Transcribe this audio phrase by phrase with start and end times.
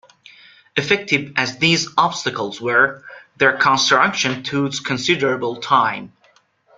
[0.75, 3.03] Effective as these obstacles were,
[3.37, 6.11] their construction took considerable time.